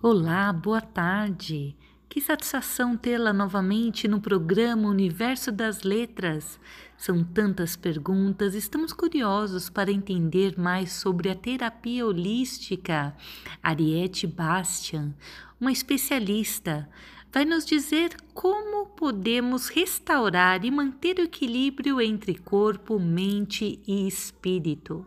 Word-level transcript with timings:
Olá, 0.00 0.52
boa 0.52 0.80
tarde. 0.80 1.74
Que 2.08 2.20
satisfação 2.20 2.96
tê-la 2.96 3.32
novamente 3.32 4.06
no 4.06 4.20
programa 4.20 4.88
Universo 4.88 5.50
das 5.50 5.82
Letras. 5.82 6.60
São 6.96 7.24
tantas 7.24 7.74
perguntas, 7.74 8.54
estamos 8.54 8.92
curiosos 8.92 9.68
para 9.68 9.90
entender 9.90 10.56
mais 10.56 10.92
sobre 10.92 11.28
a 11.28 11.34
terapia 11.34 12.06
holística. 12.06 13.12
Ariete 13.60 14.24
Bastian, 14.24 15.16
uma 15.60 15.72
especialista, 15.72 16.88
vai 17.32 17.44
nos 17.44 17.66
dizer 17.66 18.16
como 18.32 18.86
podemos 18.86 19.66
restaurar 19.66 20.64
e 20.64 20.70
manter 20.70 21.18
o 21.18 21.22
equilíbrio 21.22 22.00
entre 22.00 22.36
corpo, 22.36 23.00
mente 23.00 23.82
e 23.84 24.06
espírito. 24.06 25.04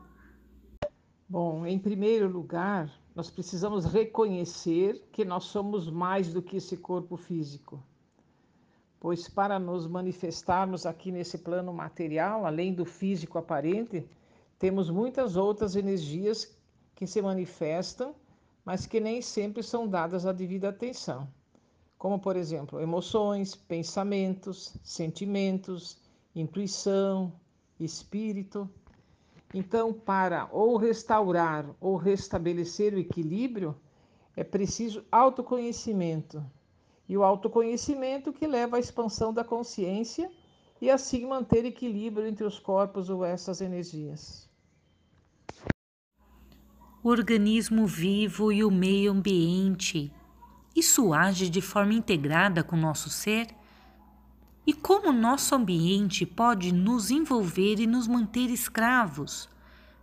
Bom, 1.32 1.66
em 1.66 1.80
primeiro 1.80 2.28
lugar, 2.28 2.92
nós 3.16 3.30
precisamos 3.30 3.86
reconhecer 3.86 5.02
que 5.14 5.24
nós 5.24 5.46
somos 5.46 5.90
mais 5.90 6.34
do 6.34 6.42
que 6.42 6.58
esse 6.58 6.76
corpo 6.76 7.16
físico. 7.16 7.82
Pois 9.00 9.30
para 9.30 9.58
nos 9.58 9.88
manifestarmos 9.88 10.86
aqui 10.86 11.10
nesse 11.10 11.38
plano 11.38 11.74
material, 11.74 12.46
além 12.46 12.74
do 12.74 12.84
físico 12.84 13.38
aparente, 13.38 14.06
temos 14.60 14.90
muitas 14.90 15.38
outras 15.38 15.78
energias 15.78 16.54
que 16.94 17.08
se 17.08 17.22
manifestam, 17.22 18.14
mas 18.66 18.86
que 18.86 19.00
nem 19.00 19.22
sempre 19.22 19.64
são 19.64 19.88
dadas 19.88 20.26
a 20.26 20.34
devida 20.34 20.68
atenção. 20.68 21.30
Como, 21.98 22.20
por 22.20 22.36
exemplo, 22.36 22.82
emoções, 22.82 23.56
pensamentos, 23.56 24.76
sentimentos, 24.84 25.98
intuição, 26.36 27.32
espírito. 27.80 28.70
Então, 29.54 29.92
para 29.92 30.48
ou 30.52 30.78
restaurar 30.78 31.66
ou 31.80 31.98
restabelecer 31.98 32.94
o 32.94 33.00
equilíbrio, 33.00 33.76
é 34.36 34.44
preciso 34.44 35.04
autoconhecimento. 35.12 36.44
E 37.08 37.18
o 37.18 37.24
autoconhecimento 37.24 38.32
que 38.32 38.48
leva 38.48 38.78
à 38.78 38.80
expansão 38.80 39.34
da 39.34 39.44
consciência 39.44 40.32
e 40.80 40.90
assim 40.90 41.28
manter 41.28 41.66
equilíbrio 41.66 42.26
entre 42.26 42.46
os 42.46 42.58
corpos 42.58 43.10
ou 43.10 43.26
essas 43.26 43.60
energias. 43.60 44.50
O 47.04 47.10
organismo 47.10 47.86
vivo 47.86 48.52
e 48.52 48.64
o 48.64 48.72
meio 48.72 49.12
ambiente. 49.12 50.14
Isso 50.76 51.14
age 51.14 51.50
de 51.50 51.60
forma 51.62 51.94
integrada 51.94 52.64
com 52.64 52.76
o 52.76 52.80
nosso 52.80 53.10
ser? 53.10 53.48
E 54.66 54.74
como 54.74 55.12
nosso 55.12 55.56
ambiente 55.56 56.26
pode 56.26 56.72
nos 56.72 57.10
envolver 57.10 57.80
e 57.80 57.88
nos 57.88 58.08
manter 58.08 58.50
escravos, 58.50 59.50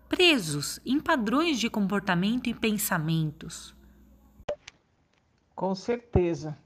presos 0.08 0.80
em 0.84 0.98
padrões 0.98 1.60
de 1.60 1.70
comportamento 1.70 2.48
e 2.48 2.54
pensamentos? 2.54 3.74
Com 5.54 5.74
certeza. 5.74 6.58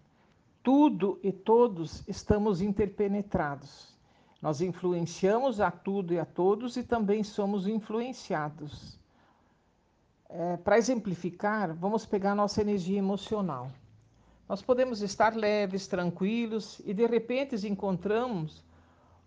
Tudo 0.63 1.19
e 1.23 1.33
todos 1.33 2.03
estamos 2.09 2.63
interpenetrados. 2.63 3.93
Nós 4.41 4.61
influenciamos 4.61 5.61
a 5.61 5.71
tudo 5.71 6.15
e 6.15 6.19
a 6.19 6.25
todos 6.25 6.77
e 6.77 6.83
também 6.83 7.23
somos 7.23 7.67
influenciados. 7.67 8.99
É, 10.29 10.57
Para 10.57 10.79
exemplificar, 10.79 11.75
vamos 11.75 12.07
pegar 12.07 12.35
nossa 12.35 12.61
energia 12.61 12.99
emocional. 12.99 13.71
Nós 14.53 14.61
podemos 14.61 15.01
estar 15.01 15.35
leves, 15.35 15.87
tranquilos 15.87 16.79
e 16.85 16.93
de 16.93 17.07
repente 17.07 17.57
encontramos 17.67 18.63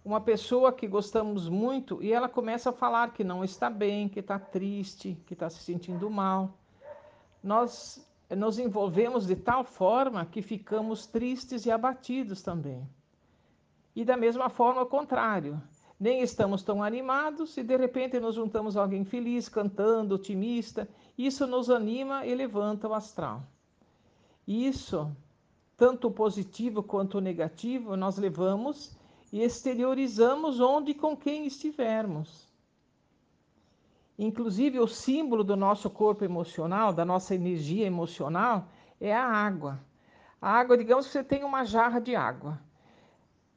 uma 0.04 0.22
pessoa 0.22 0.72
que 0.72 0.88
gostamos 0.88 1.50
muito 1.50 1.98
e 2.04 2.14
ela 2.14 2.30
começa 2.30 2.70
a 2.70 2.72
falar 2.72 3.12
que 3.12 3.24
não 3.24 3.44
está 3.44 3.68
bem, 3.68 4.08
que 4.08 4.20
está 4.20 4.38
triste, 4.38 5.18
que 5.26 5.34
está 5.34 5.50
se 5.50 5.64
sentindo 5.64 6.12
mal. 6.12 6.54
Nós 7.42 8.08
nos 8.38 8.60
envolvemos 8.60 9.26
de 9.26 9.36
tal 9.36 9.64
forma 9.64 10.28
que 10.28 10.44
ficamos 10.44 11.08
tristes 11.08 11.66
e 11.66 11.72
abatidos 11.72 12.44
também. 12.44 12.88
E 13.96 14.06
da 14.06 14.16
mesma 14.16 14.48
forma, 14.48 14.82
ao 14.82 14.88
contrário, 14.88 15.60
nem 16.00 16.22
estamos 16.22 16.62
tão 16.62 16.84
animados 16.84 17.58
e 17.58 17.64
de 17.64 17.76
repente 17.76 18.20
nos 18.20 18.36
juntamos 18.36 18.78
a 18.78 18.82
alguém 18.82 19.04
feliz, 19.04 19.50
cantando, 19.50 20.14
otimista. 20.14 20.88
Isso 21.18 21.48
nos 21.48 21.72
anima 21.72 22.28
e 22.28 22.36
levanta 22.36 22.88
o 22.88 22.94
astral. 22.94 23.42
Isso, 24.48 25.12
tanto 25.78 26.10
positivo 26.10 26.82
quanto 26.82 27.20
negativo, 27.20 27.96
nós 27.98 28.18
levamos 28.18 28.96
e 29.32 29.42
exteriorizamos 29.44 30.60
onde 30.60 30.92
e 30.92 30.96
com 30.96 31.16
quem 31.16 31.46
estivermos. 31.46 32.46
Inclusive, 34.18 34.80
o 34.80 34.88
símbolo 34.88 35.44
do 35.44 35.58
nosso 35.58 35.90
corpo 35.90 36.24
emocional, 36.24 36.94
da 36.94 37.04
nossa 37.04 37.36
energia 37.36 37.86
emocional, 37.86 38.70
é 39.00 39.14
a 39.14 39.26
água. 39.26 39.82
A 40.42 40.52
água, 40.52 40.78
digamos 40.78 41.08
que 41.08 41.12
você 41.12 41.24
tem 41.24 41.44
uma 41.44 41.66
jarra 41.66 42.00
de 42.00 42.16
água. 42.16 42.58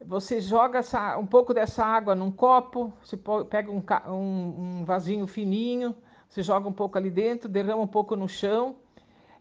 Você 0.04 0.40
joga 0.40 0.80
essa, 0.80 1.16
um 1.16 1.26
pouco 1.26 1.54
dessa 1.54 1.84
água 1.84 2.14
num 2.14 2.30
copo, 2.30 2.92
você 3.02 3.16
pega 3.48 3.70
um, 3.70 3.82
um, 4.12 4.80
um 4.80 4.84
vasinho 4.84 5.26
fininho, 5.26 5.94
você 6.28 6.42
joga 6.42 6.68
um 6.68 6.72
pouco 6.72 6.98
ali 6.98 7.10
dentro, 7.10 7.48
derrama 7.48 7.82
um 7.82 7.86
pouco 7.86 8.16
no 8.16 8.28
chão 8.28 8.76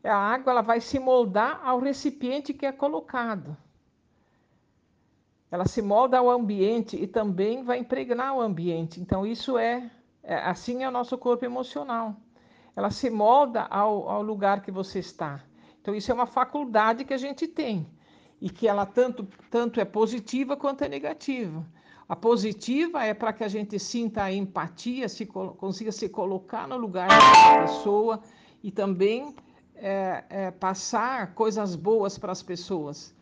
a 0.07 0.18
água 0.18 0.51
ela 0.51 0.62
vai 0.62 0.79
se 0.79 1.00
moldar 1.00 1.62
ao 1.63 1.79
recipiente 1.79 2.53
que 2.53 2.66
é 2.66 2.72
colocado. 2.72 3.56
Ela 5.50 5.66
se 5.66 5.81
molda 5.81 6.18
ao 6.18 6.29
ambiente 6.29 6.97
e 6.97 7.07
também 7.07 7.63
vai 7.63 7.79
impregnar 7.79 8.35
o 8.35 8.41
ambiente. 8.41 9.00
Então, 9.00 9.25
isso 9.25 9.57
é, 9.57 9.90
é 10.23 10.35
assim 10.35 10.84
é 10.84 10.88
o 10.88 10.91
nosso 10.91 11.18
corpo 11.18 11.45
emocional. 11.45 12.16
Ela 12.75 12.91
se 12.91 13.09
molda 13.09 13.63
ao, 13.63 14.09
ao 14.09 14.22
lugar 14.22 14.62
que 14.62 14.72
você 14.72 15.00
está. 15.00 15.41
Então, 15.81 15.95
isso 15.95 16.12
é 16.12 16.13
uma 16.13 16.28
faculdade 16.28 17.06
que 17.06 17.13
a 17.13 17.18
gente 17.18 17.47
tem 17.47 17.88
e 18.41 18.50
que 18.50 18.68
ela 18.68 18.85
tanto, 18.85 19.28
tanto 19.50 19.79
é 19.79 19.85
positiva 19.85 20.57
quanto 20.57 20.84
é 20.84 20.89
negativa. 20.89 21.66
A 22.09 22.16
positiva 22.16 23.03
é 23.03 23.13
para 23.13 23.34
que 23.34 23.44
a 23.44 23.47
gente 23.47 23.79
sinta 23.79 24.24
a 24.24 24.31
empatia, 24.31 25.09
se, 25.09 25.25
consiga 25.25 25.91
se 25.91 26.07
colocar 26.07 26.68
no 26.68 26.78
lugar 26.78 27.07
da 27.07 27.62
pessoa 27.63 28.22
e 28.63 28.72
também 28.72 29.35
é, 29.79 30.23
é, 30.29 30.51
passar 30.51 31.33
coisas 31.33 31.75
boas 31.75 32.17
para 32.17 32.31
as 32.31 32.43
pessoas. 32.43 33.15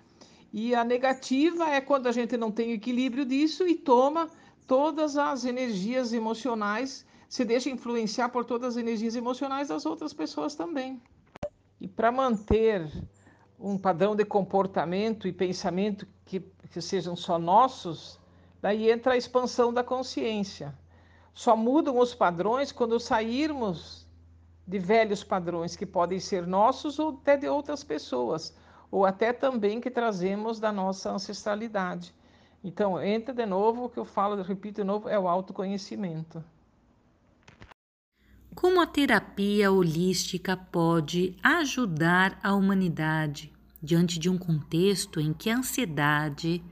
E 0.51 0.73
a 0.73 0.83
negativa 0.83 1.69
é 1.69 1.81
quando 1.81 2.07
a 2.07 2.11
gente 2.11 2.38
não 2.38 2.51
tem 2.51 2.71
equilíbrio 2.71 3.25
disso 3.25 3.67
e 3.67 3.75
toma 3.75 4.29
todas 4.66 5.17
as 5.17 5.45
energias 5.45 6.13
emocionais, 6.13 7.05
se 7.27 7.43
deixa 7.43 7.69
influenciar 7.69 8.29
por 8.29 8.45
todas 8.45 8.75
as 8.75 8.77
energias 8.77 9.16
emocionais 9.16 9.67
das 9.67 9.85
outras 9.85 10.13
pessoas 10.13 10.55
também. 10.55 11.01
E 11.79 11.88
para 11.88 12.11
manter 12.11 12.89
um 13.59 13.77
padrão 13.77 14.16
de 14.16 14.23
comportamento 14.23 15.27
e 15.27 15.33
pensamento 15.33 16.07
que, 16.25 16.39
que 16.72 16.81
sejam 16.81 17.16
só 17.16 17.37
nossos, 17.37 18.19
daí 18.61 18.89
entra 18.89 19.13
a 19.13 19.17
expansão 19.17 19.73
da 19.73 19.83
consciência. 19.83 20.73
Só 21.33 21.55
mudam 21.55 21.99
os 21.99 22.16
padrões 22.16 22.72
quando 22.72 22.99
sairmos 22.99 24.04
de 24.68 24.80
velhos 24.80 25.24
padrões 25.24 25.76
que 25.76 25.86
podem 25.86 26.20
ser 26.20 26.48
nossos 26.48 26.98
ou 26.98 27.09
até 27.09 27.38
de 27.38 27.48
outras 27.48 27.84
pessoas, 27.84 28.56
ou 28.90 29.06
até 29.06 29.31
também 29.31 29.80
que 29.80 29.92
trazemos 29.92 30.59
da 30.59 30.72
nossa 30.72 31.12
ancestralidade. 31.12 32.14
Então, 32.64 33.02
entra 33.02 33.34
de 33.34 33.46
novo, 33.46 33.86
o 33.86 33.90
que 33.90 34.00
eu 34.00 34.06
falo, 34.06 34.42
repito 34.42 34.81
de 34.81 34.84
novo, 34.84 35.08
é 35.08 35.20
o 35.20 35.28
autoconhecimento. 35.28 36.44
Como 38.56 38.81
a 38.81 38.88
terapia 38.88 39.72
holística 39.72 40.58
pode 40.58 41.38
ajudar 41.44 42.40
a 42.42 42.56
humanidade 42.56 43.53
diante 43.84 44.18
de 44.18 44.30
um 44.30 44.38
contexto 44.38 45.20
em 45.20 45.34
que 45.34 45.50
a 45.50 45.58
ansiedade, 45.58 46.64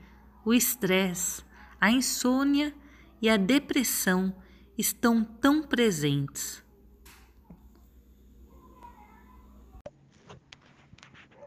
o 0.44 0.52
estresse, 0.52 1.44
a 1.80 1.90
insônia 1.90 2.74
e 3.22 3.28
a 3.28 3.36
depressão 3.36 4.34
estão 4.76 5.22
tão 5.22 5.62
presentes? 5.62 6.63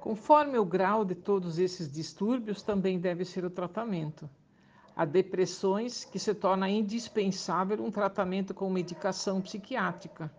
Conforme 0.07 0.57
o 0.57 0.63
grau 0.63 1.03
de 1.03 1.13
todos 1.13 1.59
esses 1.59 1.91
distúrbios, 1.91 2.61
também 2.61 2.97
deve 2.97 3.25
ser 3.25 3.43
o 3.43 3.49
tratamento. 3.49 4.29
Há 4.95 5.03
depressões 5.03 6.05
que 6.05 6.17
se 6.17 6.33
torna 6.33 6.69
indispensável 6.69 7.83
um 7.83 7.91
tratamento 7.91 8.53
com 8.53 8.69
medicação 8.69 9.41
psiquiátrica, 9.41 10.31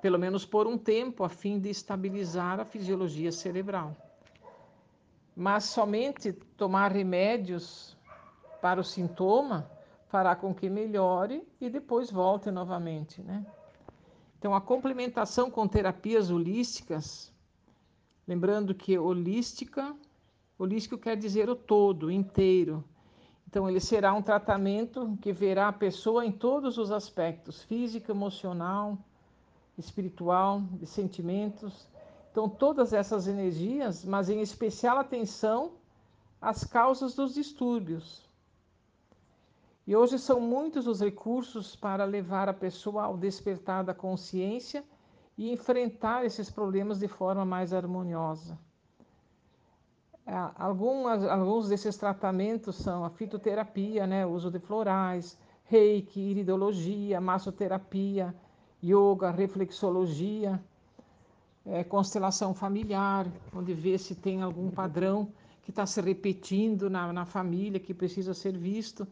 pelo 0.00 0.18
menos 0.18 0.44
por 0.44 0.66
um 0.66 0.76
tempo, 0.76 1.22
a 1.22 1.28
fim 1.28 1.60
de 1.60 1.70
estabilizar 1.70 2.58
a 2.58 2.64
fisiologia 2.64 3.30
cerebral. 3.30 3.96
Mas 5.36 5.62
somente 5.66 6.32
tomar 6.32 6.90
remédios 6.90 7.96
para 8.60 8.80
o 8.80 8.84
sintoma 8.84 9.70
fará 10.08 10.34
com 10.34 10.52
que 10.52 10.68
melhore 10.68 11.46
e 11.60 11.70
depois 11.70 12.10
volte 12.10 12.50
novamente, 12.50 13.22
né? 13.22 13.46
Então, 14.40 14.52
a 14.52 14.60
complementação 14.60 15.48
com 15.48 15.68
terapias 15.68 16.32
holísticas 16.32 17.31
Lembrando 18.26 18.74
que 18.74 18.96
holística, 18.98 19.94
holístico 20.58 20.96
quer 20.96 21.16
dizer 21.16 21.50
o 21.50 21.56
todo, 21.56 22.10
inteiro. 22.10 22.84
Então, 23.48 23.68
ele 23.68 23.80
será 23.80 24.14
um 24.14 24.22
tratamento 24.22 25.18
que 25.20 25.32
verá 25.32 25.68
a 25.68 25.72
pessoa 25.72 26.24
em 26.24 26.32
todos 26.32 26.78
os 26.78 26.90
aspectos: 26.90 27.62
físico, 27.64 28.10
emocional, 28.10 28.96
espiritual, 29.76 30.62
de 30.72 30.86
sentimentos. 30.86 31.86
Então, 32.30 32.48
todas 32.48 32.92
essas 32.92 33.26
energias, 33.26 34.04
mas 34.04 34.30
em 34.30 34.40
especial 34.40 34.98
atenção 34.98 35.72
às 36.40 36.64
causas 36.64 37.14
dos 37.14 37.34
distúrbios. 37.34 38.22
E 39.86 39.96
hoje 39.96 40.18
são 40.18 40.40
muitos 40.40 40.86
os 40.86 41.00
recursos 41.00 41.74
para 41.74 42.04
levar 42.04 42.48
a 42.48 42.54
pessoa 42.54 43.02
ao 43.02 43.16
despertar 43.16 43.82
da 43.82 43.92
consciência 43.92 44.84
e 45.36 45.50
enfrentar 45.50 46.24
esses 46.24 46.50
problemas 46.50 46.98
de 46.98 47.08
forma 47.08 47.44
mais 47.44 47.72
harmoniosa. 47.72 48.58
É, 50.26 50.34
algumas, 50.56 51.24
alguns 51.24 51.68
desses 51.68 51.96
tratamentos 51.96 52.76
são 52.76 53.04
a 53.04 53.10
fitoterapia, 53.10 54.06
né, 54.06 54.24
o 54.24 54.30
uso 54.30 54.50
de 54.50 54.58
florais, 54.60 55.38
reiki, 55.64 56.20
iridologia, 56.20 57.20
massoterapia, 57.20 58.34
yoga, 58.82 59.30
reflexologia, 59.30 60.62
é, 61.64 61.84
constelação 61.84 62.54
familiar, 62.54 63.26
onde 63.54 63.72
vê 63.72 63.96
se 63.98 64.14
tem 64.14 64.42
algum 64.42 64.70
padrão 64.70 65.32
que 65.62 65.70
está 65.70 65.86
se 65.86 66.00
repetindo 66.00 66.90
na, 66.90 67.12
na 67.12 67.24
família, 67.24 67.78
que 67.78 67.94
precisa 67.94 68.34
ser 68.34 68.56
visto. 68.56 69.06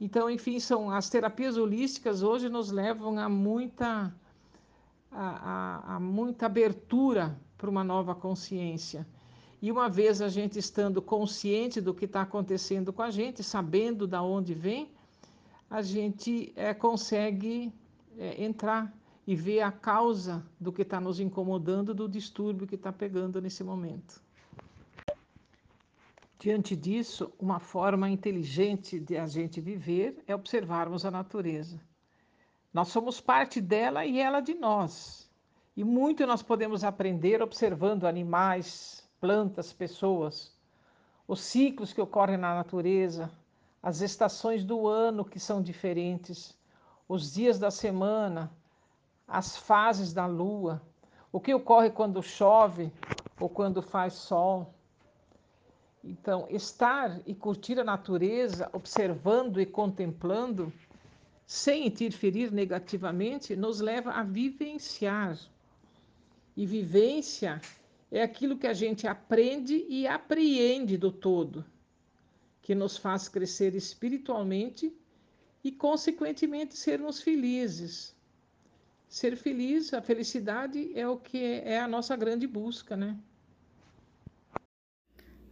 Então, 0.00 0.28
enfim, 0.28 0.58
são 0.58 0.90
as 0.90 1.08
terapias 1.08 1.56
holísticas 1.56 2.22
hoje 2.22 2.48
nos 2.48 2.70
levam 2.70 3.18
a 3.18 3.28
muita, 3.28 4.12
a, 5.14 5.94
a, 5.96 6.00
muita 6.00 6.46
abertura 6.46 7.38
para 7.56 7.70
uma 7.70 7.84
nova 7.84 8.14
consciência. 8.14 9.06
E 9.62 9.70
uma 9.70 9.88
vez 9.88 10.20
a 10.20 10.28
gente 10.28 10.58
estando 10.58 11.00
consciente 11.00 11.80
do 11.80 11.94
que 11.94 12.04
está 12.04 12.22
acontecendo 12.22 12.92
com 12.92 13.02
a 13.02 13.10
gente, 13.10 13.42
sabendo 13.42 14.06
da 14.06 14.22
onde 14.22 14.52
vem, 14.52 14.90
a 15.70 15.80
gente 15.80 16.52
é, 16.56 16.74
consegue 16.74 17.72
é, 18.18 18.44
entrar 18.44 18.92
e 19.26 19.34
ver 19.34 19.60
a 19.60 19.72
causa 19.72 20.44
do 20.60 20.72
que 20.72 20.82
está 20.82 21.00
nos 21.00 21.18
incomodando, 21.18 21.94
do 21.94 22.08
distúrbio 22.08 22.66
que 22.66 22.74
está 22.74 22.92
pegando 22.92 23.40
nesse 23.40 23.64
momento. 23.64 24.22
Diante 26.38 26.76
disso, 26.76 27.32
uma 27.38 27.58
forma 27.58 28.10
inteligente 28.10 29.00
de 29.00 29.16
a 29.16 29.26
gente 29.26 29.62
viver 29.62 30.22
é 30.26 30.34
observarmos 30.34 31.06
a 31.06 31.10
natureza. 31.10 31.80
Nós 32.74 32.88
somos 32.88 33.20
parte 33.20 33.60
dela 33.60 34.04
e 34.04 34.18
ela 34.18 34.40
de 34.40 34.52
nós. 34.52 35.30
E 35.76 35.84
muito 35.84 36.26
nós 36.26 36.42
podemos 36.42 36.82
aprender 36.82 37.40
observando 37.40 38.04
animais, 38.04 39.08
plantas, 39.20 39.72
pessoas, 39.72 40.52
os 41.26 41.40
ciclos 41.40 41.92
que 41.92 42.00
ocorrem 42.00 42.36
na 42.36 42.52
natureza, 42.52 43.30
as 43.80 44.00
estações 44.00 44.64
do 44.64 44.88
ano 44.88 45.24
que 45.24 45.38
são 45.38 45.62
diferentes, 45.62 46.58
os 47.08 47.32
dias 47.32 47.60
da 47.60 47.70
semana, 47.70 48.50
as 49.28 49.56
fases 49.56 50.12
da 50.12 50.26
lua, 50.26 50.82
o 51.30 51.38
que 51.38 51.54
ocorre 51.54 51.90
quando 51.90 52.20
chove 52.24 52.92
ou 53.38 53.48
quando 53.48 53.82
faz 53.82 54.14
sol. 54.14 54.74
Então, 56.02 56.46
estar 56.50 57.20
e 57.24 57.34
curtir 57.34 57.78
a 57.78 57.84
natureza, 57.84 58.68
observando 58.72 59.60
e 59.60 59.66
contemplando, 59.66 60.72
sem 61.46 61.86
interferir 61.86 62.50
negativamente, 62.50 63.54
nos 63.54 63.80
leva 63.80 64.12
a 64.12 64.22
vivenciar. 64.22 65.38
E 66.56 66.64
vivência 66.64 67.60
é 68.10 68.22
aquilo 68.22 68.56
que 68.56 68.66
a 68.66 68.72
gente 68.72 69.06
aprende 69.06 69.84
e 69.88 70.06
apreende 70.06 70.96
do 70.96 71.10
todo, 71.10 71.64
que 72.62 72.74
nos 72.74 72.96
faz 72.96 73.28
crescer 73.28 73.74
espiritualmente 73.74 74.92
e, 75.62 75.72
consequentemente, 75.72 76.76
sermos 76.76 77.20
felizes. 77.20 78.14
Ser 79.08 79.36
feliz, 79.36 79.92
a 79.92 80.00
felicidade 80.00 80.92
é 80.94 81.06
o 81.08 81.16
que 81.16 81.42
é 81.42 81.78
a 81.78 81.88
nossa 81.88 82.16
grande 82.16 82.46
busca, 82.46 82.96
né? 82.96 83.18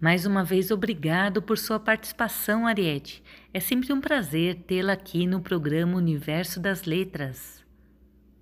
Mais 0.03 0.27
uma 0.27 0.43
vez, 0.43 0.73
obrigado 0.73 1.41
por 1.41 1.57
sua 1.57 1.79
participação, 1.79 2.67
Ariete. 2.67 3.23
É 3.55 3.61
sempre 3.61 3.93
um 3.93 4.01
prazer 4.01 4.57
tê-la 4.67 4.95
aqui 4.95 5.29
no 5.29 5.41
programa 5.41 5.97
Universo 5.97 6.59
das 6.59 6.83
Letras. 6.83 7.62